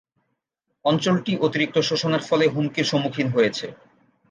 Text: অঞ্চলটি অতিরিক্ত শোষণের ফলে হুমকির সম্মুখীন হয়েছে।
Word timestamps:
অঞ্চলটি 0.85 1.33
অতিরিক্ত 1.37 1.77
শোষণের 1.89 2.23
ফলে 2.29 2.45
হুমকির 2.47 2.89
সম্মুখীন 2.91 3.27
হয়েছে। 3.29 3.65